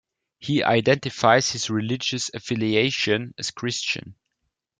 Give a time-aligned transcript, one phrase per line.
[0.39, 4.15] He identifies his religious affiliation as Christian.